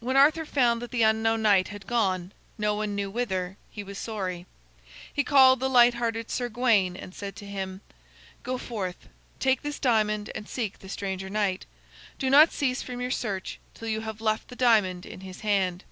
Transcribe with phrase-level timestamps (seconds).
[0.00, 3.96] When Arthur found that the unknown knight had gone, no one knew whither, he was
[3.96, 4.44] sorry.
[5.14, 7.80] He called the light hearted Sir Gawain and said to him:
[8.42, 9.06] "Go forth,
[9.38, 11.64] take this diamond and seek the stranger knight.
[12.18, 15.84] Do not cease from your search till you have left the diamond in his hand."